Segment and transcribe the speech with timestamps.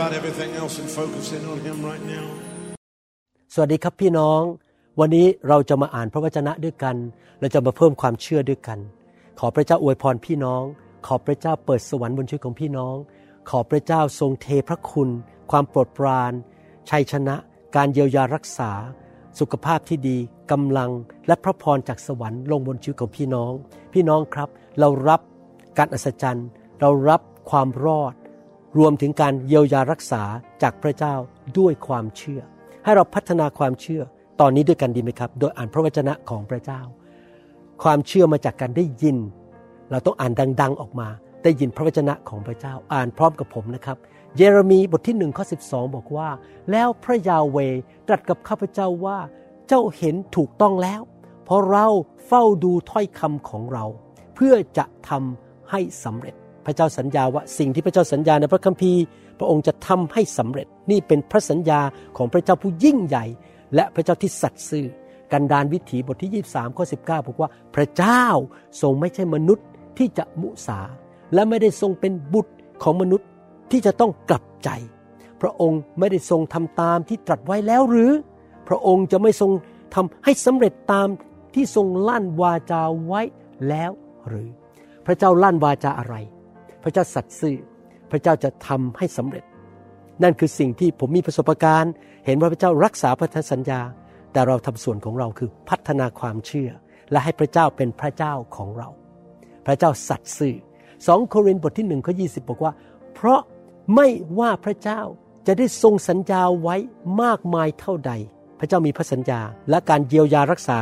[0.00, 2.26] about everything else and focus in on Him right now.
[3.54, 4.40] สวัสดีครับพี่น้อง
[5.00, 6.96] วันนี้เราจะมาอ่านพระวจนะด้วยกัน
[7.40, 8.78] เราจะมาเพิ่มความเชื่อด้วยกัน
[9.38, 10.62] ขอพระเจ้าอวยพรพี่น้อง
[11.06, 12.96] ขอพระเจ้าเปิดสวรรค์บนชีวิตของพี่น้อง
[13.50, 15.08] ขอพระเจ้าทรงเทพระคุณ
[15.50, 16.32] ความโปรดปราน
[16.90, 17.36] ชัยชนะ
[17.76, 18.70] การเยียวยารักษา
[19.38, 20.16] สุขภาพที่ดี
[20.50, 20.90] กำลัง
[21.26, 23.52] และพระพรจากสวรรค์ลงบนชีวิตของพี่น้อง
[23.92, 24.48] พี่น้องครับ
[24.80, 25.20] เรารับ
[25.78, 26.48] การอัศจรรย์
[26.80, 28.14] เรารับความรอด
[28.78, 30.22] รวมถึงการเยียวยารักษา
[30.62, 31.14] จากพระเจ้า
[31.58, 32.40] ด้วยความเชื่อ
[32.84, 34.02] ให้เราพัฒนาความเชื่อ
[34.40, 36.80] ตอนนี้ด้วยกันดีไหมครับ โดยอ่านพระวจนะของพระเจ้า
[37.82, 39.16] ความเชื่อมาจากการได้ยิน
[39.90, 41.08] เราต้องอ่านดัง ๆออกมา
[41.42, 43.96] ได้ยินพระวจนะของพระเจ้าอ่านพร้อมกับผมนะครับ
[44.36, 45.56] เยเรมีบทที่หนึ่งข้อสิ
[45.94, 46.28] บอกว่า
[46.70, 47.58] แล้วพระยาเว
[48.06, 49.18] ตรัสกับข้าพเจ้าว่า
[49.68, 51.00] เจ้าเห็นถูกต้องแล้ว
[51.44, 51.86] เพราะเรา
[52.26, 53.84] เฝ้าดูถ้อยคำของเรา
[54.34, 56.34] เพื่อจะทำให้สำเร็จ
[56.70, 59.02] ระเจ้าสัญญาว่าสิ่งที่พระเจ้าสัญญาในพระคัมภีร์
[59.38, 61.80] พระองค์จะทำให้สำเร็จนี่เป็นพระสัญญา
[62.16, 63.24] ของพระเจ้าผู้ยิ่งใหญ่
[63.74, 64.86] และพระเจ้าที่สัตย์ซื่อ
[65.32, 68.24] กันดานวิถีบทที่ 23ข้อ19บอกว่าพระเจ้า
[68.82, 69.66] ทรงไม่ใช่มนุษย์
[69.98, 70.80] ที่จะมุสา
[71.34, 73.28] และไม่ได้ทรงเป็นบุตรของมนุษย์
[73.70, 74.68] ที่จะต้องกลับใจ
[75.40, 78.12] พระองค์ไม่ได้ทรงทำตามที่ตรัสไว้แล้วหรือ
[78.68, 79.50] พระองค์จะไม่ทรง
[79.94, 81.08] ทำให้สำเร็จตาม
[81.54, 83.20] ที่ทรงลั่นวาจาไว้
[83.68, 83.90] แล้ว
[84.28, 84.48] หรือ
[85.06, 86.14] พระเจ้าลั่นวาจาอะไร
[86.82, 87.56] พระเจ้าสัตย์ซื่อ
[88.10, 89.44] พระเจ้าจะทำให้สำเร็จ
[90.22, 91.92] นั่นคือสิ่งที่ผมมีประสบการณ์
[92.26, 93.80] เห็นว่าพระเจ้ารักษาพันธสัญญา
[94.32, 96.70] แต่เราทำส่วนของเราคือพัฒนาความเชื่อ
[97.10, 98.88] และให้พระเจ้าเป็นพระเจ้าของเรา
[99.66, 100.56] พระเจ้าสัตย์ซื่อ
[101.06, 102.72] สองโครินธ์บทที่หนึ่งข้อยีบอกว่า
[103.14, 103.40] เพราะ
[103.94, 104.08] ไม่
[104.38, 105.00] ว่าพระเจ้า
[105.46, 106.76] จะได้ทรงสัญญาไว้
[107.22, 108.12] มากมายเท่าใด
[108.58, 109.40] พระเจ้ามีพระสัญญา
[109.70, 110.80] และการเยียวยารักษา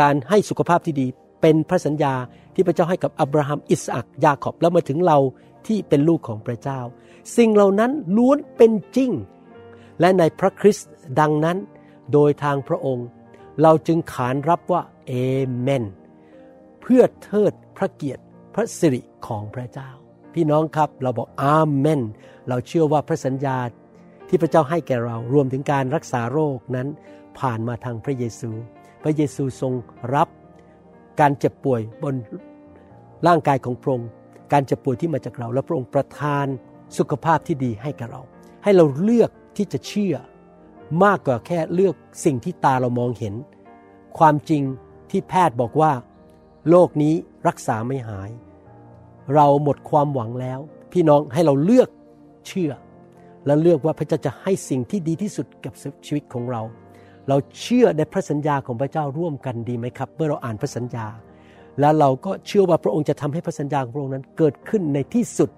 [0.00, 1.06] การให้สุขภาพที่ดี
[1.42, 2.14] เป็นพระสัญญา
[2.54, 5.18] ที่พระเจ้าให้กับอับราฮัมอิสอักยาขอบแล้วมาถึงเรา
[5.66, 6.80] ที่เป็นลูกของพระเจ้า
[7.36, 9.10] สิ่งเหล่านั้นล้วนเป็นจริง
[10.00, 11.58] และในพระคริสต์ดังนั้น
[12.12, 13.06] โดยทางพระองค์
[13.62, 15.12] เราจึงขานรับว่าเอ
[15.58, 15.84] เมน
[16.80, 18.22] เพื่อเทิดพระเกียรติ
[18.54, 19.90] พระสิริของพระเจ้า
[20.34, 22.00] พี่น้องครับเราบอกอาเมน
[22.48, 23.58] เราเชื่อว่าพระสัญญา
[24.28, 26.88] ที่พระเจ้าให้แก่เรารวมถึงการรักษาโรคนั้น
[27.38, 28.50] ผ่านมาทางพระเยซู
[29.02, 29.72] พระเยซูทรง
[30.14, 30.28] รับ
[31.20, 32.14] การเจ็บป่วยบน
[33.26, 34.10] ร่างกายของพระองค์
[34.52, 36.46] การเจ็บป่วยที่มาจากเรา และพระองค์ประทาน
[36.98, 38.22] สุขภาพที่ดีให้กับเรา
[38.62, 40.14] ให้เราเลือกที่จะเชื่อ
[41.04, 43.34] มากกว่าแค่เลือกสิ่งที่ตาเรามองเห็น
[44.18, 44.62] ความจริง
[45.10, 45.92] ที่แพทย์บอกว่า
[46.70, 47.14] โรคนี้
[47.48, 48.30] รักษาไม่หาย
[49.34, 50.60] เราหมดความหวังแล้ว
[50.92, 51.88] พี่น้องให้เราเลือก
[52.46, 52.72] เชื่อ
[53.46, 55.72] และเลือกว่าพระเจ้าจะให้สิ่งที่ดีที่สุดกับ
[56.06, 56.62] ชีวิตของเรา
[57.28, 61.06] เราเชื่อในพระสัญญาของพระเจ้าร่วมกันดีไหมครับ เมื่อเราอ่านพระสัญญา
[61.80, 65.50] แล้วเราก็เชื่อว่าพระองค์จะทำให้พระสัญญาของพระองค์นั้นเกิดขึ้นในที่สุด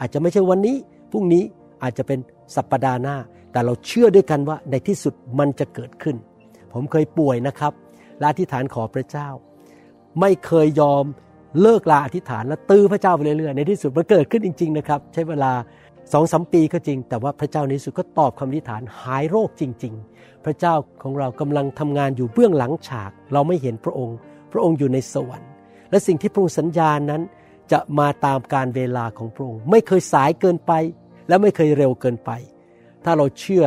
[0.00, 0.76] อาจจะไม่ใช่วันนี้
[1.10, 1.42] พรุ่งนี้
[1.82, 2.18] อาจจะเป็น
[2.54, 3.16] สัปปดาห์หน้า
[3.52, 6.16] แต่เราเชื่อด้วยกันว่าในที่สุดมันจะเกิดขึ้น
[6.72, 7.72] ผมเคยป่วยนะครับ
[8.18, 9.28] และอธิษฐานขอพระเจ้า
[10.20, 11.04] ไม่เคยยอม
[11.60, 15.52] เลิกลาอธิษฐานและตื้อพระเจ้าไปเรื่อยๆในที่สุดมันเกิดขึ้นจริง ๆนะครับ ใช้เวลา
[16.12, 24.16] สองสมปีก็จริง แต่ว่าพระเจ้าในสุดก็ตอบคำอธิษฐานหายโรคจริง ๆ พระเจ้าของเรากำลังทำงานอยู่เบื้องหลังฉาก เราไม่เห็นพระองค์
[24.52, 25.50] พระองค์อยู่ในสวรรค์
[25.90, 27.22] และสิ่งที่พระองค์สัญญานั้น
[27.72, 30.72] จะมาตามการเวลาของพระองค์ ไม่เคยสายเกินไป
[31.28, 32.30] และไม่เคยเร็วเกินไป
[33.04, 33.64] ถ้าเราเชื่อ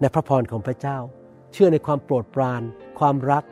[0.00, 0.98] ในพระพรของพระเจ้า
[1.52, 2.62] เชื่อในความโปรดปราน
[2.98, 3.44] ความรัก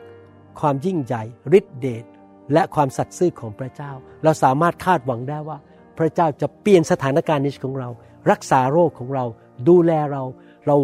[0.59, 1.23] ความยิ่งใหญ่
[1.57, 2.05] ฤทธิเดช
[2.53, 3.91] และความสัตย์ซื่อของพระเจ้า
[4.23, 5.57] เราสามารถคาดหวังได้ว่า
[5.99, 7.89] พระเจ้าจะเปลี่ยนสถานการณ์นี้ของเรา
[8.31, 9.25] รักษาโรคของเรา
[9.67, 10.23] ดูแลเรา
[10.67, 10.77] เรา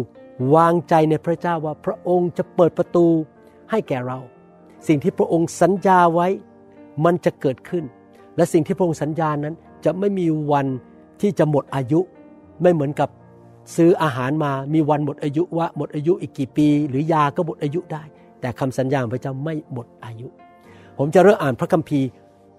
[0.54, 3.06] วางใจในพระเจ้าว่าพระองค์จะเปิดประตู
[3.70, 4.18] ให้แก่เรา
[4.88, 6.28] สิ่งที่พระองค์สัญญาไว้
[7.04, 7.84] มันจะเกิดขึ้น
[8.36, 9.54] และสิ่งที่พระองค์สัญญานั้น
[9.84, 10.66] จะไม่มีวัน
[11.20, 12.00] ที่จะหมดอายุ
[12.62, 13.08] ไม่เหมือนกับ
[13.76, 18.02] ซื้ออาหารมามีวันหมดอายุว่าหมดอายุอีกกี่ปี หรือยาก็หมดอายุได้
[18.40, 20.28] แต่คำสัญญาของพระเจ้าไม่หมดอายุ
[20.98, 22.06] ผมจะเริ่มอ่านพระคัมภีร์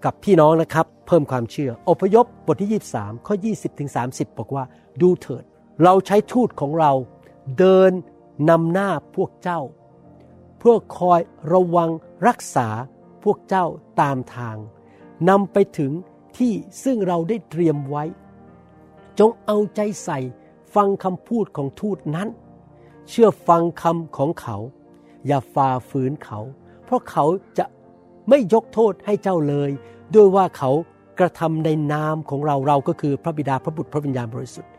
[0.06, 4.64] กับพี่น้องนะครับ เพิ่มความเชื่อ อพยพบทที่ 23 ข้อ 20 ถึง 30 บอกว่า
[5.02, 5.44] ดูเถิด
[5.84, 6.92] เราใช้ทูตของเรา
[7.58, 7.92] เดิน
[8.50, 9.62] นำหน้าพวกเจ้า
[10.58, 11.20] เพื่อคอย
[11.54, 11.90] ระวัง
[12.28, 12.68] รักษา
[13.24, 13.66] พวกเจ้า
[14.02, 14.58] ตามทาง
[15.30, 15.92] นำไปถึง
[16.38, 16.54] ที่
[16.84, 18.04] ซึ่งเราได้เตรียมไว้
[19.20, 20.20] จงเอาใจใส่
[20.76, 22.30] ฟังคำพูดของทูตนั้น
[23.10, 24.58] เชื่อฟังคำของเขา
[25.28, 26.40] อย่าฝ่าฝืนเขา
[26.86, 27.26] เพราะเขา
[27.58, 27.66] จะ
[28.30, 29.70] ไม่ยกโทษให้เจ้าเลย
[30.16, 30.72] ด้วยว่าเขา
[31.20, 34.72] กระทำในนามของเราเราก็คือพระบิดาพระบุตรพระวิญญาณบริสุทธิ์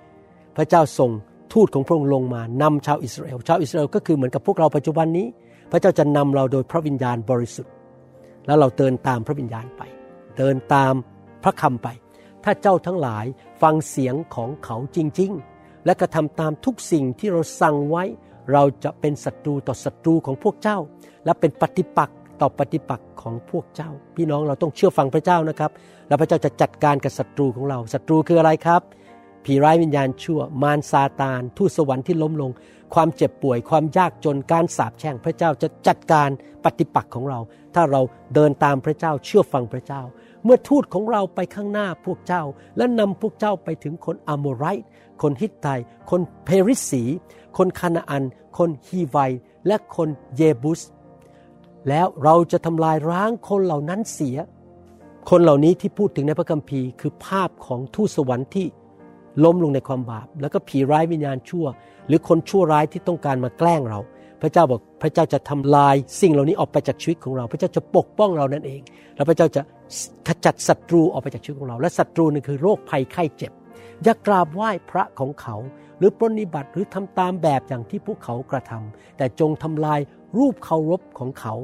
[0.56, 1.10] พระเจ้าส่ง
[1.52, 5.26] ทูตของพระองค์ลงมานำชาวอิสราเอล ชาวอิสราเอลก็คือเหมือนกับพวกเราปัจจุบันนี้
[5.70, 7.72] พระเจ้าจะนำเราโดยพระวิญญาณบริสุทธิ์
[8.46, 9.82] แล้วเราเดินตามพระวิญญาณไป
[10.38, 10.94] เดินตาม
[11.42, 11.88] พระคำไป
[12.44, 13.24] ถ้าเจ้าทั้งหลาย
[13.62, 18.04] ฟังเสียงของเขาจริง ๆ และกระทำตามทุกสิ่งที่เราสั่งไว้
[18.52, 20.78] เราจะเป็นศัตรูต่อศัตรูของพวกเจ้า
[21.24, 25.70] และเป็นปฏิปักษ์ต่อปฏิปักษ์ ของพวกเจ้า พี่น้องเราต้องเชื่อฟังพระเจ้านะครับ
[26.08, 28.82] แล้วพระเจ้าจะจัดการกับศัตรูของเราศัตรูคืออะไรครับ
[29.44, 32.50] ผีร้ายวิญญาณชั่ว มารซาตาน ทูตสวรรค์ที่ล้มลง
[32.94, 36.30] ความเจ็บป่วย ความยากจนการสาปแช่งพระเจ้าจะจัดการ
[36.64, 37.38] ปฏิปักษ์ของเรา
[37.74, 38.00] ถ้าเรา
[38.34, 40.02] เดินตามพระเจ้าเชื่อฟังพระเจ้า
[40.44, 42.42] เมื่อทูตของเราไปข้างหน้าพวกเจ้า
[42.76, 44.86] และนำพวกเจ้าไปถึงคนอโมไรต์
[45.22, 45.68] คนฮิตไต
[46.10, 47.02] คนเพริสี
[47.56, 48.22] คนคานาอัน
[48.58, 49.18] คนฮีไว
[49.66, 50.80] และคนเยบุส
[51.88, 54.36] แล้วเราจะทำลายร้างคนเหล่านั้นเสีย
[55.30, 58.66] คนเหล่านี้ที่พูดถึงในพระคัมภีร์คือภาพของทูตสวรรค์ที่
[59.44, 61.66] ล้มลงในความบาป แล้วก็ผีร้ายวิญญาณชั่ว
[62.08, 64.00] หรือคนชั่วร้ายที่ต้องการมาแกล้งเรา
[64.42, 68.80] พระเจ้าบอกพระเจ้าจะทำลายสิ่งเหล่านี้ออกไปจากชีวิตของเรา พระเจ้าจะปกป้องเรานั่นเอง
[69.16, 69.62] แล้วพระเจ้าจะ
[70.28, 73.52] ขจัดศัตรูออกไปจากชีวิตของเรา และศัตรูนั่นคือโรคภัยไข้เจ็บ
[74.04, 75.56] อย่ากราบไหว้พระของเขา
[75.98, 80.00] หรือปรนิบัติหรือทำตามแบบอย่างที่พวกเขากระทำแต่จงทำลาย
[80.36, 81.54] รูปเคารพของเขา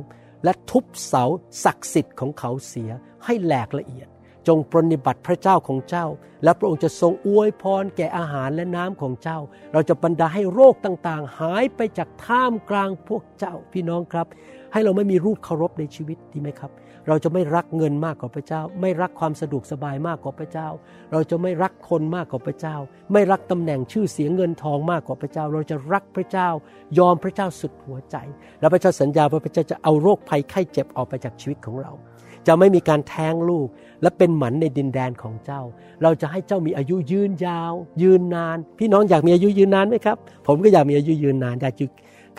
[0.44, 1.24] และทุบเสา
[1.64, 2.90] ศักดิ์สิทธิ์ของเขาเสีย
[3.24, 4.08] ให้แหลกละเอียด
[4.48, 6.06] จงปรนิบัติพระเจ้าของเจ้า
[6.44, 9.38] และพระองค์จะทรงอวยพรแก่อาหารและน้ำของเจ้า
[9.72, 14.26] เราจะบรรดาให้โรคต่างๆ หายไปจากท่ามกลางพวกเจ้าพี่น้องครับ
[14.74, 16.70] ให้เราไม่มีรูปเคารพในชีวิตดีไหมครับ
[17.08, 20.68] เราจะไม่รักเงินมากกว่าพระเจ้า ไม่รักความสะดวกสบายมากกว่าพระเจ้า
[21.12, 22.76] เราจะไม่รักคนมากกว่าพระเจ้า
[23.12, 26.48] ไม่รักตำแหน่งชื่อเสียงเงินทองมากกว่าพระเจ้า เราจะรักพระเจ้า
[26.98, 28.16] ยอมพระเจ้าสุดหัวใจ
[28.60, 31.92] แล้วพระเจ้าสัญญาว่าพระเจ้าจะเอาโรคภัยไข้เจ็บออกไปจากชีวิตของเรา
[32.46, 33.68] จะไม่มีการแท้งลูก
[34.02, 35.62] และเป็นหมันในดินแดนของเจ้า
[36.02, 37.72] เราจะให้เจ้ามีอายุยืนยาว
[38.02, 40.16] ยืนนาน พี่น้องอยากมีอายุยืนนานไหมครับ
[40.46, 41.88] ผมก็อยากมีอายุยืนนานอยากอยู่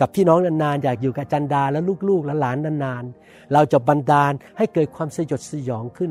[0.00, 6.10] กับพี่น้องนานๆ อยากอยู่กับจันดาและลูกๆและหลานนานๆ เราจะบันดาลให้เกิดความสยดสยองขึ้น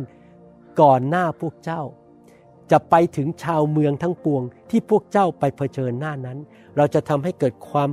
[0.81, 1.81] ก่อนหน้าพวกเจ้า
[2.71, 6.37] จะไปถึงชาวเมืองทั้งปวง ที่พวกเจ้าไปเผชิญหน้านั้น
[6.77, 7.89] เราจะทำให้เกิดความ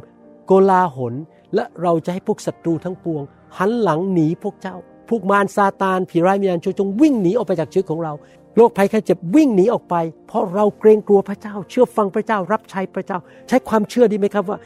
[0.47, 1.15] โกลาหล
[1.55, 3.23] และเราจะให้พวกศัตรูทั้งปวง
[3.59, 4.77] หันหลังหนีพวกเจ้า
[5.09, 8.13] พวกมารซาตานผีร้ายมีอันชั่วจงวิ่งหนีออกไปจากชีวิตของเรา
[8.57, 9.95] โรคภัยแค่เจ็บวิ่งหนีออกไป
[10.27, 13.19] เพราะเราเกรงกลัวพระเจ้า เชื่อฟังพระเจ้ารับใช้พระเจ้า
[13.49, 14.59] ใช้ความเชื่อดีไหมครับว่า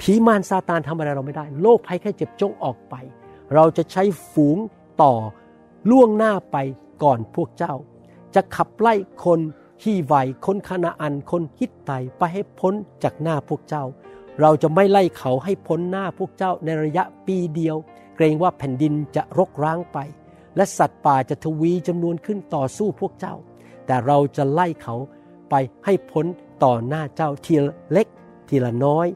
[0.00, 2.94] ผีมารซาตานทำอะไรเราไม่ได้ โรคภัยแค่เจ็บจงออกไป
[3.54, 4.02] เราจะใช้
[4.32, 4.58] ฝูง
[5.02, 5.14] ต่อ
[5.90, 6.56] ล่วงหน้าไป
[7.02, 7.74] ก่อนพวกเจ้า
[8.34, 9.40] จะขับไล่คน
[9.82, 10.14] ฮีไว
[10.46, 13.84] คนคานาอัน คนฮิตไตไปให้พ้นจากหน้าพวกเจ้า
[14.40, 17.76] เราจะไม่ไล่เขาให้พ้นหน้าพวกเจ้าในระยะปีเดียว
[18.16, 19.98] เกรงว่าแผ่นดินจะรกร้างไป
[20.56, 23.34] และสัตว์ป่าจะทวีจำนวนขึ้นต่อสู้พวกเจ้า
[23.86, 24.96] แต่เราจะไล่เขา
[25.50, 26.26] ไปให้พ้น
[26.64, 28.06] ต่อหน้าเจ้าทีละเล็ก
[28.48, 29.06] ทีละน้อย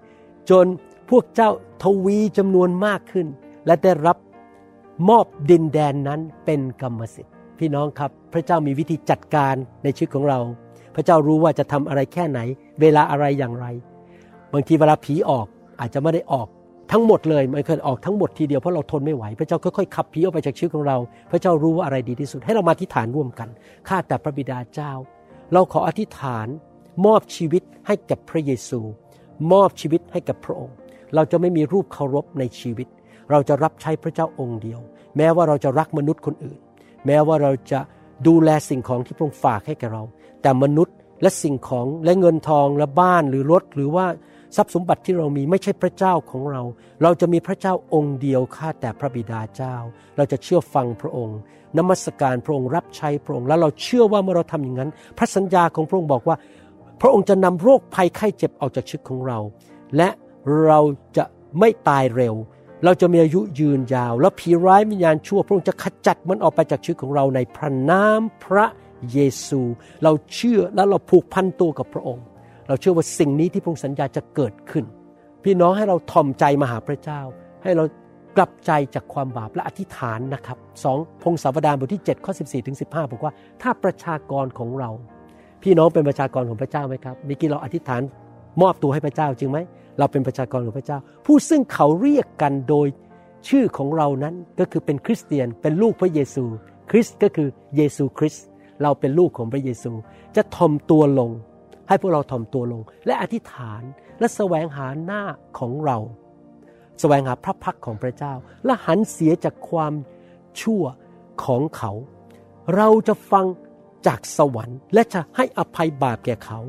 [0.51, 0.67] จน
[1.11, 1.51] พวกเจ้า
[1.83, 3.27] ทวีจำนวนมากขึ้น
[3.67, 4.17] และได้รับ
[5.09, 10.39] มอบดินแดนนั้นเป็นกรรมสิทธิ์ พี่น้องครับ พระเจ้ามีวิธีจัดการในชีวิตของเรา
[10.95, 12.41] พระเจ้ารู้ว่าจะทำอะไรแค่ไหน
[12.81, 13.67] เวลาอะไรอย่างไร
[14.53, 15.47] บางทีเวลาผีออก
[15.81, 16.49] อาจจะไม่ได้ออก
[16.93, 20.97] ทั้งหมดเลยไม่เคยออกทั้งหมดทีเดียวเพราะเราทนไม่ไหว พระเจ้าค่อยๆขับผีออกไปจากชีวิตของเรา
[21.31, 23.49] พระเจ้ารู้ว่าอะไรดีที่สุด ให้เรามาอธิษฐานร่วมกัน
[23.89, 24.93] ข้าแต่พระบิดาเจ้า
[25.53, 26.47] เราขออธิษฐาน
[27.07, 28.81] มอบชีวิตให้กับพระเยซู
[29.53, 30.77] มอบชีวิตให้กับพระองค์
[31.15, 32.89] เราจะไม่มีรูปเคารพในชีวิต
[33.31, 34.81] เราจะรับใช้พระเจ้าองค์เดียว
[35.17, 36.59] แม้ว่าเราจะรักมนุษย์คนอื่น
[37.07, 37.81] แม้ว่าเราจะ
[38.27, 40.03] ดูแลสิ่งของที่พระองค์ฝากให้แก่เรา
[40.43, 44.07] แต่มนุษย์และสิ่งของและเงินทองและบ้านหรือรถหรือว่า
[44.57, 46.63] ทรัพย์สมบัติที่เรามีไม่ใช่พระเจ้าของเรา
[47.03, 49.77] เราจะมีพระเจ้าองค์เดียวข้าแต่พระบิดาเจ้า
[50.17, 51.39] เราจะเชื่อฟังพระองค์
[51.79, 56.37] นมัสการพระองค์รับใช้พระองค์ แล้วเราเชื่อว่าเมื่อเราทำอย่างนั้น พระสัญญาของพระองค์บอกว่า
[57.01, 59.39] พระองค์จะนำโรคภัยไข้เจ็บออกจากชีวิตของเรา
[59.97, 60.09] และ
[60.65, 60.81] เรา
[61.17, 61.25] จะ
[61.59, 62.35] ไม่ตายเร็ว
[62.85, 68.67] เราจะมีอายุยืนยาว และผีร้ายวิญญาณชั่ว พระองค์จะขจัดมันออกไปจากชีวิตของเราในพระนามพระ
[69.13, 69.61] เยซู
[70.05, 72.25] เราเชื่อและเราผูกพันตัวกับพระองค์
[72.69, 74.85] เราเชื่อว่าสิ่งนี้ที่พระองค์สัญญาจะเกิดขึ้น
[75.45, 77.21] พี่น้องให้เราทอมใจมาหาพระเจ้า
[77.63, 77.85] ให้เรา
[78.37, 84.91] กลับใจจากความบาปและอธิษฐานนะครับสองพงศาวดารบทที่7ข้อ14ถึง15บอกว่า ถ้าประชากรของเรา
[85.63, 88.03] พี่น้องเป็นประชากรของพระเจ้าไหมครับเมื่อกี้เราอธิษฐาน
[88.63, 89.59] มอบตัวให้พระเจ้าจริงไหม
[89.99, 92.87] เราเป็นประชากรของพระเจ้า ผู้ซึ่งเขาเรียกกันโดย
[93.49, 96.45] ชื่อของเรานั้นก็คือเป็นคริสเตียนเป็นลูกพระเยซู
[96.91, 98.35] คริสก็คือเยซูคริส
[98.83, 99.93] เราเป็นลูกของพระเยซู
[100.37, 101.31] จะทอมตัวลง
[101.89, 103.83] ให้พวกเราทอมตัวลง และอธิษฐาน
[104.19, 105.23] และแสวงหาหน้า
[105.59, 105.99] ของเรา
[107.01, 108.35] แสวงหาพระพักของพระเจ้า
[108.65, 109.95] และหันเสียจากความ
[110.61, 110.83] ชั่ว
[111.45, 111.93] ของเขา
[112.77, 113.47] เราจะฟัง
[114.07, 116.61] จากสวรรค์ และจะให้อภัยบาปแก่เขา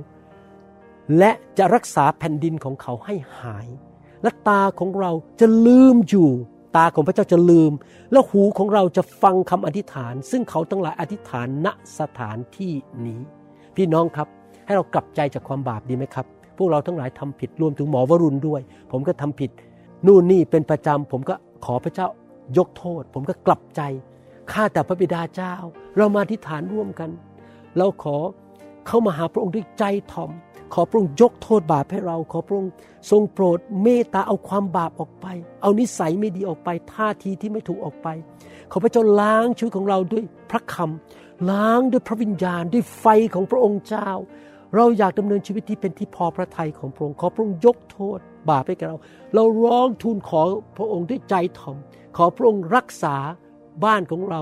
[1.18, 3.68] และจะรักษาแผ่นดินของเขาให้หาย
[4.24, 6.30] และตาของเราจะลืมอยู่
[6.78, 7.72] ตาของพระเจ้าจะลืม
[8.12, 11.68] และหูของเราจะฟังคำอธิษฐาน ซึ่งเขาทั้งหลายอธิษฐานณ
[12.00, 12.74] สถานที่
[13.06, 13.22] นี้
[13.76, 14.28] พี่น้องครับ
[14.66, 16.26] ให้เรากลับใจจากความบาปดีไหมครับ
[16.58, 19.52] พวกเราทั้งหลายทำผิดรวมถึงหมอวรุณด้วย ผมก็ทำผิด
[20.08, 22.08] นู่นนี่เป็นประจำผมก็ขอพระเจ้า
[22.58, 23.82] ยกโทษ ผมก็กลับใจ
[24.53, 25.53] ข้าแต่พระบิดาเจ้า
[25.98, 27.10] เรามาอธิษฐานร่วมกัน
[27.77, 28.18] เราขอ
[28.88, 30.32] เข้ามาหาพระองค์ด้วยใจถ่อม
[30.74, 32.72] ขอพระองค์ยกโทษบาปให้เรา ขอพระองค์
[33.12, 35.25] ทรงโปรดเมตตาเอาความบาปออกไป
[35.62, 38.08] เอานิสัยไม่ดีออกไป ท่าทีที่ไม่ถูกออกไป
[38.72, 44.10] ขอพระเจ้าล้างชีวิตของเราด้วยพระคำล้างด้วยพระวิญญาณด้วยไฟของพระองค์เจ้า
[44.75, 48.98] เราอยากดำเนินชีวิตที่เป็นที่พอพระทัยของพระองค์ ขอพระองค์ยกโทษบาปให้แก่เรา
[49.36, 50.41] เราร้องทูลขอ
[50.77, 51.77] พระองค์ด้วยใจถ่อม
[52.18, 53.15] ขอพระองค์รักษา
[53.84, 54.42] บ้านของเรา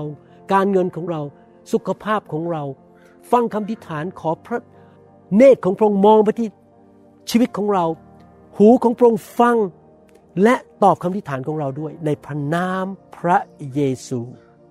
[0.52, 1.20] การเงินของเรา
[1.72, 2.62] สุขภาพของเรา
[3.30, 4.60] ฟังคำทิฐานขอพระ
[5.36, 6.48] เนตรของพระองค์มองไปที่
[7.30, 7.84] ชีวิตของเรา
[8.56, 9.56] หูของพระองค์ฟัง
[10.42, 13.38] และตอบคำทิฐานของเราด้วย ในพระนามพระ
[13.74, 14.20] เยซู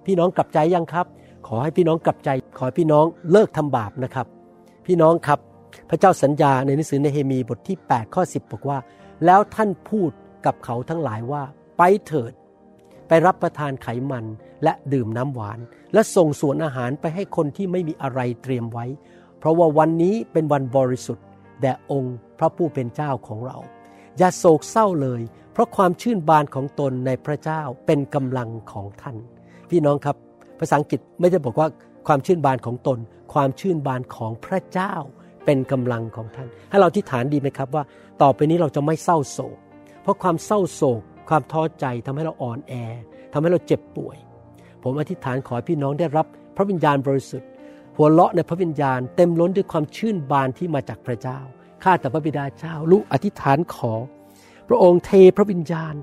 [0.06, 1.06] พี่น้องกลับใจยังครับ
[1.48, 4.28] ขอให้พี่น้องกลับใจ ขอให้พี่น้องเลิกทำบาปนะครับ
[4.86, 5.40] พี่น้องครับ
[5.90, 8.78] พระเจ้าสัญญาในหนังสือเนเฮมีบทที่ 8 ข้อ 10 บอกว่า
[9.26, 10.12] แล้วท่านพูด
[10.46, 11.44] กับเขาทั้งหลายว่า
[11.78, 12.32] ไปเถิด
[13.08, 14.26] ไปรับประทานไขมัน
[14.64, 15.60] และดื่มน้ำหวาน
[15.94, 18.86] และส่งส่วนอาหารไปให้คนที่ไม่มีอะไรเตรียมไว้
[19.40, 21.26] เพราะว่าวันนี้เป็นวันบริสุทธิ์
[21.62, 23.58] แด่องค์พระผู้เป็นเจ้าของเรา
[24.18, 25.22] อย่าโศกเศร้าเลย
[25.54, 29.18] เพราะความชื่นบานของตนในพระเจ้าเป็นกำลังของท่าน
[29.70, 30.16] พี่น้องครับ
[30.60, 31.68] ภาษาอังกฤษไม่ได้บอกว่า
[32.08, 33.00] ความชื่นบานของตน
[33.34, 34.94] ความชื่นบานของพระเจ้า
[35.46, 37.84] เป็นกำลังของท่าน ให้เราที่ฐานดีไหมครับว่า
[38.22, 39.58] ต่อไปนี้เราจะไม่เศร้าโศก
[40.02, 42.74] เพราะความเศร้าโศก ความท้อใจทำให้เราอ่อนแอ
[43.34, 44.18] ทำให้เราเจ็บป่วย
[44.84, 47.50] ผมอธิษฐานขอให้พี่น้องได้รับพระวิญญาณบริสุทธิ์
[47.96, 51.40] หัวเราะในพระวิญญาณเต็มล้นด้วยความชื่นบานที่มาจากพระเจ้า
[51.84, 53.94] ข้าแต่พระบิดาเจ้าลูกอธิษฐานขอ
[54.68, 55.96] พระองค์เทพระวิญญาณ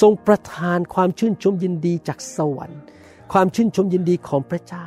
[0.00, 2.80] ทรงประทานความชื่นชมยินดีจากสวรรค์
[3.32, 4.86] ความชื่นชมยินดีของพระเจ้า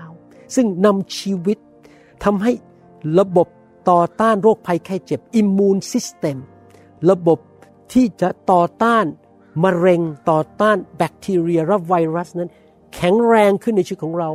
[0.56, 1.58] ซึ่งนำชีวิต
[2.24, 2.52] ทำให้
[3.20, 3.48] ระบบ
[3.90, 6.38] ต่อต้านโรคภัยไข้เจ็บ immune system
[7.10, 7.40] ระบบ
[7.94, 9.06] ที่จะต่อต้าน
[9.64, 12.50] มะเร็งต่อต้านแบคทีเรียและไวรัสนั้น
[12.96, 14.30] แข็งแรงขึ้นในชีวิตของเรา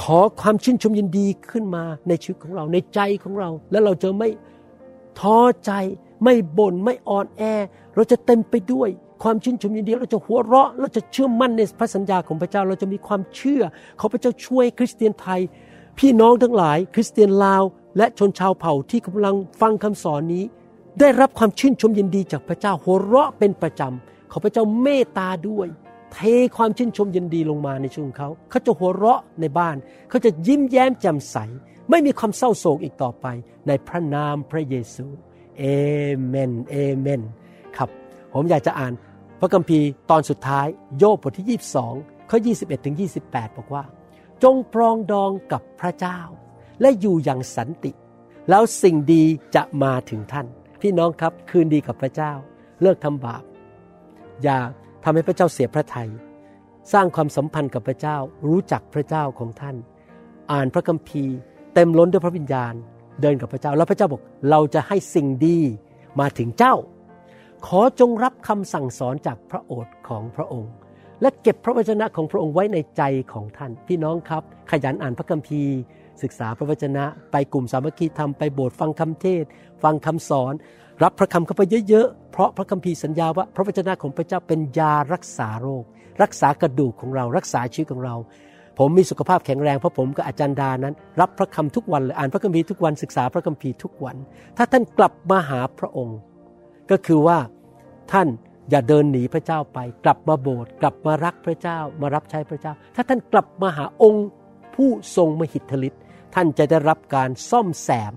[0.00, 4.28] ขอความชื่นชมยินดีขึ้นมาในชีวิตของเราในใจของเรา และเราจะไม่
[5.20, 5.72] ท้อใจ
[6.24, 7.42] ไม่บน่นไม่อ่อนแอ
[7.94, 8.88] เราจะเต็มไปด้วย
[9.22, 13.62] ความชื่นชมยินดีเราจะหัวเราะ เราจะเชื่อมั่นในพระสัญญาของพระเจ้า เราจะมีความเชื่อ
[14.00, 15.40] ขอพระเจ้าช่วยคริสเตียนไทย
[15.98, 17.62] พี่น้องทั้งหลาย คริสเตียนลาว
[17.96, 20.44] และชนชาวเผ่าที่กำลังฟังคำสอนนี้
[21.00, 25.68] ได้รับความชื่นชมยินดีจากพระเจ้าหัวเราะเป็นประจำ ขอพระเจ้าเมตตาด้วย
[26.12, 26.18] เท
[26.56, 29.76] ความชื่นชมยินดีลงมาในชีวิตของเขา เขาจะหัวเราะในบ้าน
[30.08, 31.36] เขาจะยิ้มแย้มแจ่มใส
[31.90, 33.26] ไม่มีความเศร้าโศกอีกต่อไป
[33.66, 35.06] ในพระนามพระเยซู
[35.58, 35.64] เอ
[36.26, 37.22] เมนเอเมน
[37.76, 37.88] ครับ
[38.32, 38.92] ผมอยากจะอ่าน
[39.40, 40.66] พระคัมภีร์ตอนสุดท้าย
[40.98, 43.84] โยบบทที่ 22 ข้อ 21ถึง28 บอกว่า
[44.42, 46.20] จงปรองดองกับพระเจ้า
[46.80, 47.92] และอยู่อย่างสันติ
[48.50, 49.22] แล้วสิ่งดี
[49.54, 50.46] จะมาถึงท่าน
[50.80, 52.32] พี่น้องครับคืนดีกับพระเจ้า
[52.82, 53.44] เลิกทำบาป
[54.42, 54.58] อย่า
[55.04, 56.10] ทำให้พระเจ้าเสียพระทยัย
[56.92, 58.16] สร้างความสัมพันธ์กับพระเจ้า
[58.48, 59.76] รู้จักพระเจ้าของท่าน
[60.52, 61.36] อ่านพระคัมภีร์
[61.74, 62.74] เต็มล้นด้วยพระวิญญาณ
[63.22, 65.58] เดินกับพระเจ้า แล้วพระเจ้าบอกเราจะให้สิ่งดี
[66.20, 66.74] มาถึงเจ้า
[67.66, 70.72] ขอจงรับคำสั่งสอนจากพระโอษฐ์ของพระองค์
[71.20, 73.02] และเก็บพระวจนะของพระองค์ไว้ในใจ
[73.32, 75.74] ของท่าน พี่น้องครับ ขยันอ่านพระคัมภีร์
[76.22, 79.44] ศึกษาพระวจนะ ไปกลุ่มสามัคคีธรรมไปโบสถ์ฟังคำเทศ
[79.82, 80.52] ฟังคำสอน
[81.02, 85.84] รับพระคำเข้าไปเยอะๆ เพราะพระคัมภีร์สัญญาว่าพระวจนะของพระเจ้าเป็นยารักษาโรค
[86.22, 88.14] รักษากระดูกของเรารักษาชีวิตของเรา
[88.78, 94.16] ผมมีสุขภาพแข็งแรงเพราะผมกับอาจารย์ดานั้น รับพระคำทุกวันเลยอ่านพระคัมภีร์ทุกวันศึกษาพระคัมภีร์ทุกวัน
[94.56, 96.18] ถ้าท่านกลับมาหาพระองค์
[96.90, 97.38] ก็คือว่า
[98.12, 98.28] ท่าน
[98.70, 104.26] อย่าเดินหนีพระเจ้าไป กลับมาโบสถ์กลับมารักพระเจ้ามารับใช้พระเจ้า ถ้าท่านกลับมาหาองค์
[104.74, 106.02] ผู้ทรงมหิทธิฤทธิ์
[106.38, 108.12] ท่านจะได้รับการซ่อมแซม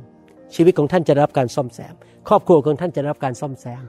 [0.56, 1.94] ชีวิตของท่านจะได้รับการซ่อมแซม
[2.28, 3.84] ครอบครัวของท่านจะได้รับการซ่อมแซม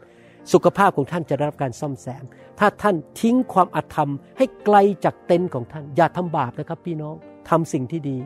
[0.52, 2.24] สุขภาพของท่านจะได้รับการซ่อมแซม
[2.58, 7.14] ถ้าท่านทิ้งความอธรรม ให้ไกลจากเต็นท์ของท่าน อย่าทำบาปนะครับพี่น้อง
[7.48, 8.18] ทำสิ่งที่ดี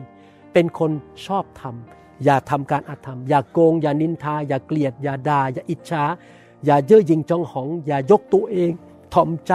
[0.53, 0.91] เป็นคน
[1.25, 6.03] ชอบทำอย่าทำการอธรรม อย่าโกง อย่านินทา อย่าเกลียด อย่าด่า อย่าอิจฉา
[6.65, 8.71] อย่าเย่อหยิ่งจองหอง อย่ายกตัวเอง
[9.13, 9.53] ถ่อมใจ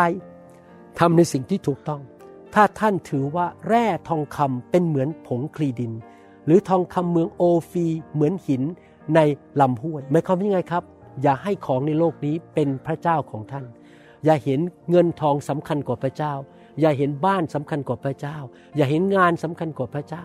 [0.98, 2.00] ทำในสิ่งที่ถูกต้อง
[2.54, 5.94] ถ้าท่านถือว่าแร่ทองคำเป็นเหมือนผงคลีดิน
[6.50, 8.62] รือทองคำเมืองโอฟีเหมือนหิน
[9.14, 9.20] ใน
[9.60, 10.84] ลำห้วยหมายความว่ายังไงครับ
[11.22, 13.64] อย่าให้ของในโลกนี้เป็นพระเจ้าของท่าน
[14.24, 16.32] อย่าเห็นเงินทองสำคัญกว่าพระเจ้า
[16.80, 18.36] อย่าเห็นบ้านสำคัญกว่าพระเจ้า
[18.76, 20.24] อย่าเห็นงานสำคัญกว่าพระเจ้า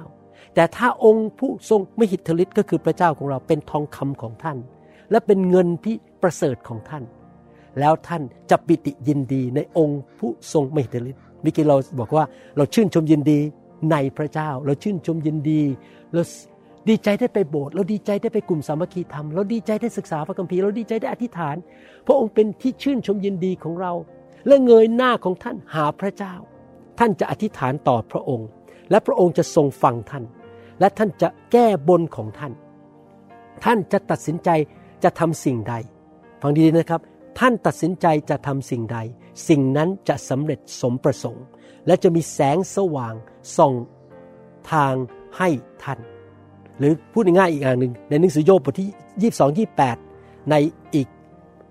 [0.55, 4.57] แต่ถ้าองค์ผู้ทรงไมหิทธิฤทธิ์ก็คือพระเจ้าของเราเป็นทองคำของท่าน
[5.11, 7.03] และเป็นเงินที่ประเสริฐของท่าน
[7.79, 12.25] แล้วท่านจะปิติยินดีในองค์ผู้ทรงไมหิทธิฤทธิ์มิกี้เราบอกว่า
[12.57, 13.39] เราชื่นชมยินดี
[13.91, 15.61] ในพระเจ้า เราชื่นชมยินดี
[16.13, 16.23] เรา
[16.89, 21.55] ดีใจได้ไปโบสถ์เราดีใจได้ไปกลุ่มสามัคคีธรรม เราดีใจได้ศึกษาพระคัมภีร์เราดีใจได้อธิษฐาน
[22.07, 23.93] พระองค์เป็นที่ชื่นชมยินดีของเรา
[24.47, 26.33] และเงยหน้าของท่านหาพระเจ้า
[26.99, 28.47] ท่านจะอธิษฐานต่อพระองค์
[28.91, 30.23] และพระองค์จะทรงฟังท่าน
[30.79, 32.53] และท่านจะแก้บนของท่าน
[33.63, 34.49] ท่านจะตัดสินใจ
[35.03, 35.73] จะทำสิ่งใด
[36.41, 37.01] ฟังดีๆนะครับ
[37.39, 38.97] ท่านตัดสินใจจะทำสิ่งใด
[39.49, 41.43] สิ่งนั้นจะสำเร็จสมประสงค์
[41.87, 43.13] และจะมีแสงสว่าง
[43.57, 43.73] ส่อง
[44.71, 44.93] ทาง
[45.37, 45.49] ให้
[45.83, 45.99] ท่าน
[46.79, 48.89] หรือพูดง่ายๆอีกอย่างหนึ่งในหนังสือโยบบทที่
[49.63, 50.55] 22 28 ใน
[50.95, 51.07] อีก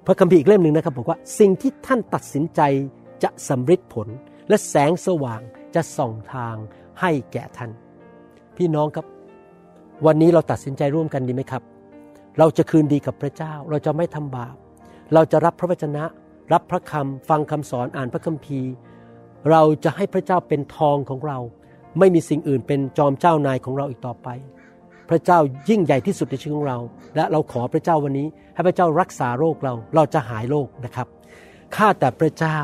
[0.07, 2.61] พระคัมภีร์อีกเล่มหนึ่งนะครับบอกว่าสิ่งที่ท่านตัดสินใจ
[3.23, 4.09] จะสำเร็จผล
[4.49, 5.41] และแสงสว่าง
[5.75, 6.57] จะส่องทาง
[7.01, 7.71] ให้แก่ท่าน
[8.57, 9.07] พี่น้องครับ
[10.07, 11.63] วันนี้เราตัดสินใจร่วมกันดีไหมครับ
[12.39, 14.57] เราจะคืนดีกับพระเจ้า เราจะไม่ทำบาป
[15.15, 16.05] เราจะรับพระวจนะ
[16.53, 18.71] รับพระคำฟังคำสอนอ่านพระคัมภีร์
[19.51, 21.39] เราจะให้พระเจ้าเป็นทองของเรา
[21.99, 24.29] ไม่มีสิ่งอื่นเป็นจอมเจ้านายของเราอีกต่อไป
[25.11, 26.79] พระเจ้ายิ่งใหญ่ที่สุดในชีวิตของเรา
[27.17, 31.07] และเราขอพระเจ้าวันนี้ ให้พระเจ้ารักษาโรคเรา เราจะหายโรคนะครับ
[31.77, 32.59] ข้าแต่พระเจ้า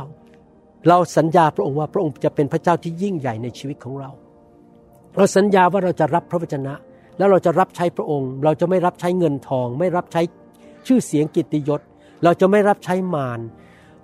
[0.88, 4.10] เราสัญญาพระองค์ว่าพระองค์จะเป็นพระเจ้าที่ยิ่งใหญ่ในชีวิตของเรา
[5.16, 6.74] เราสัญญาว่าเราจะรับพระวจนะ
[7.18, 10.22] แล้วเราจะรับใช้พระองค์ เราจะไม่รับใช้เงินทอง ไม่รับใช้
[10.86, 11.80] ชื่อเสียงกิตติยศ
[12.24, 13.40] เราจะไม่รับใช้มาร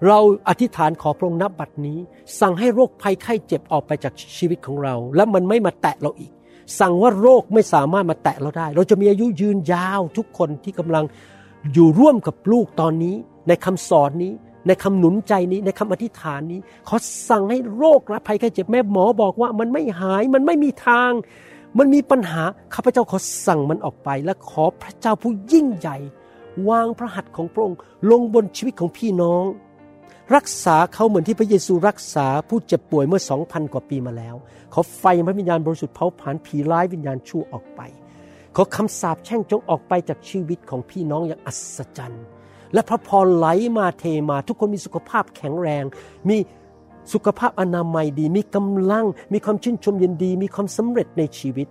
[0.06, 1.98] เราอธิษฐานขอพระองค์นับบัดนี้
[2.40, 6.32] สั่งให้โรคภัยไข้เจ็บออกไปจากชีวิตของเรา และมันไม่มาแตะเราอีก
[6.80, 11.04] สั่งว่าโรคไม่สามารถมาแตะเราได้ เราจะมีอายุยืนยาวทุกคนที่กำลัง
[11.72, 13.14] อยู่ร่วมกับลูกตอนนี้
[13.48, 14.32] ในคำสอนนี้
[14.66, 16.96] ในคำหนุนใจนี้ในคำอธิษฐานนี้ขอ
[17.28, 21.12] สั่งให้โรคและภัยไข้เจ็บแม่หมอบอกว่ามันไม่หายมันไม่มีทาง
[21.78, 22.42] มันมีปัญหา
[22.74, 25.96] ข้าพเจ้าขอสั่งมันออกไป และขอพระเจ้าผู้ยิ่งใหญ่
[26.68, 27.78] วางพระหัตถ์ของพระองค์
[28.10, 29.44] ลงบนชีวิตของพี่น้อง
[30.34, 34.34] รักษาเขาเหมือนที่พระเยซูรักษาผู้เจ็บป่วยเมื่อสองพันกว่าปีมาแล้ว
[34.72, 37.80] ขอไฟพระวิญญาณบริสุทธิ์เผาผลาญผีร้ายวิญญาณชั่วออกไป
[38.56, 42.24] ขอคำสาปแช่งจงออกไปจากชีวิตของพี่น้องอย่างอัศจรรย์
[42.72, 45.84] และพระพรไหลมาเทมาทุกคนมีสุขภาพแข็งแรง
[46.28, 46.36] มี
[47.12, 51.68] สุขภาพอนามัยดี มีกำลัง มีความชื่นชมยินดี มีความสำเร็จในชีวิต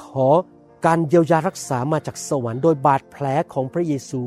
[0.00, 0.28] ขอ
[0.86, 4.20] การเยียวยารักษามาจากสวรรค์โดยบาดแผลของพระเยซู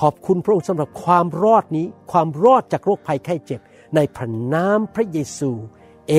[0.00, 3.60] ขอบคุณพระองค์สำหรับความรอดนี้ ความรอดจากโรคภัยไข้เจ็บ
[3.96, 5.50] ในพระนามพระเยซู
[6.08, 6.14] เอ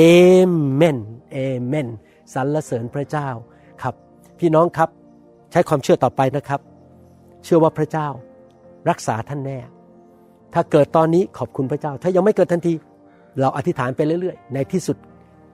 [0.73, 0.97] เมน
[1.31, 1.87] เอเมน
[2.33, 3.29] สรรเสริญพระเจ้า
[3.81, 3.95] ครับ
[4.39, 4.89] พี่น้องครับ
[5.51, 6.61] ใช้ความเชื่อต่อไปนะครับ
[7.43, 8.07] เชื่อว่าพระเจ้า
[8.89, 9.59] รักษาท่านแน่
[10.53, 12.73] ถ้าเกิดตอนนี้ขอบคุณพระเจ้า ถ้ายังไม่เกิดทันที
[13.39, 14.97] เราอธิษฐานไปเรื่อยๆ ในที่สุด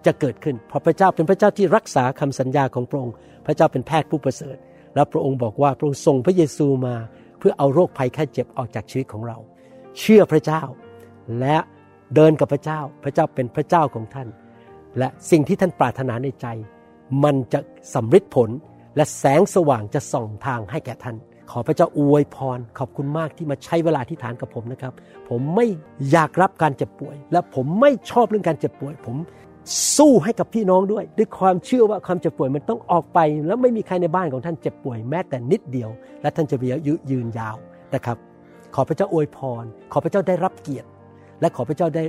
[0.05, 4.57] จะเกิดขึ้น เพราะพระเจ้าเป็นพระเจ้าที่รักษาคำสัญญาของพระองค์ พระเจ้าเป็นแพทย์ผู้ประเสริฐ
[4.95, 6.95] และพระองค์บอกว่าพระองค์ส่งพระเยซูมา
[7.39, 9.37] เพื่อเอาโรคภัยไข้เจ็บออกจากชีวิตของเรา
[9.99, 10.61] เชื่อพระเจ้า
[11.39, 11.57] และ
[12.15, 14.27] เดินกับพระเจ้า พระเจ้าเป็นพระเจ้าของท่าน
[14.97, 16.47] และสิ่งที่ท่านปรารถนาในใจ
[17.23, 17.59] มันจะ
[17.95, 18.49] สำเร็จผล
[18.95, 21.15] และแสงสว่างจะส่องทางให้แก่ท่าน
[21.51, 24.93] ขอพระเจ้าอวยพร ขอบคุณมากที่มาใช้เวลาที่ฐานกับผมนะครับ
[25.29, 25.67] ผมไม่
[26.11, 29.15] อยากรับการเจ็บป่วย และผมไม่ชอบเรื่องการเจ็บป่วย ผม
[29.97, 35.89] สู้ให้กับพี่น้องด้วย ด้วยความเชื่อว่าความเจ็บป่วยมันต้องออกไป แล้วไม่มีใครในบ้านของท่านเจ็บป่วยแม้แต่นิดเดียว
[36.21, 37.57] และท่านจะมีอายุยืนยาว
[37.93, 38.17] นะครับ
[38.75, 40.87] ขอพระเจ้าอวยพร ขอพระเจ้าได้รับเกียรติ
[41.41, 42.03] และขอพระเจ้าได้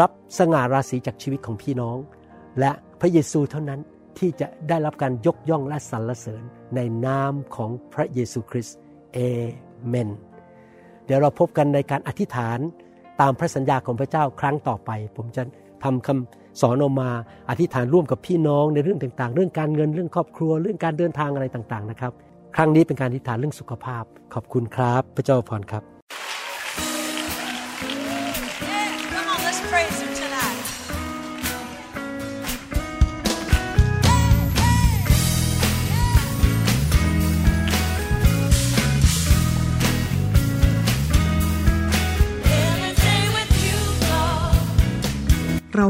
[0.00, 1.96] รับสง่าราศีจากชีวิตของพี่น้อง
[2.60, 3.80] และพระเยซูเท่านั้น
[4.18, 6.42] ที่จะได้รับการยกย่องและสรรเสริญ
[6.74, 8.78] ในนามของพระเยซูคริสต์
[9.12, 9.18] เอ
[9.86, 10.10] เมน
[11.04, 12.58] เดี๋ยวเราพบกันในการอธิษฐาน
[13.20, 15.42] ตามพระสัญญาของพระเจ้าครั้งต่อไป ผมจะ
[15.84, 17.10] ทำคำ สอนออกมา
[17.50, 22.12] อธิษฐานร่วมกับพี่น้องในเรื่องต่างๆ เรื่องการเงินเรื่องครอบครัวเรื่องการเดินทางอะไรต่างๆนะครับ
[22.56, 25.95] ครั้งนี้เป็นการอธิษฐานเรื่องสุขภาพ ขอบคุณครับ พระเจ้าพรครับ